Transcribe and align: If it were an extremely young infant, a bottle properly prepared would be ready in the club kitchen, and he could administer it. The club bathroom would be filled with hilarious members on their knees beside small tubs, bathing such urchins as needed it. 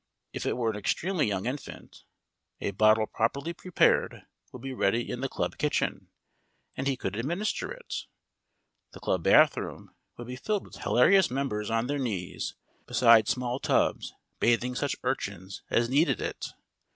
If 0.33 0.47
it 0.47 0.57
were 0.57 0.71
an 0.71 0.75
extremely 0.77 1.27
young 1.27 1.45
infant, 1.45 2.05
a 2.59 2.71
bottle 2.71 3.05
properly 3.05 3.53
prepared 3.53 4.23
would 4.51 4.63
be 4.63 4.73
ready 4.73 5.07
in 5.07 5.21
the 5.21 5.29
club 5.29 5.59
kitchen, 5.59 6.09
and 6.75 6.87
he 6.87 6.97
could 6.97 7.15
administer 7.15 7.71
it. 7.71 8.07
The 8.93 8.99
club 8.99 9.21
bathroom 9.21 9.93
would 10.17 10.25
be 10.25 10.37
filled 10.37 10.65
with 10.65 10.77
hilarious 10.77 11.29
members 11.29 11.69
on 11.69 11.85
their 11.85 11.99
knees 11.99 12.55
beside 12.87 13.27
small 13.27 13.59
tubs, 13.59 14.15
bathing 14.39 14.73
such 14.73 14.95
urchins 15.03 15.61
as 15.69 15.87
needed 15.87 16.19
it. 16.19 16.47